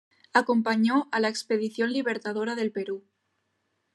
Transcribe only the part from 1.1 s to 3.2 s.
a la Expedición Libertadora del Perú.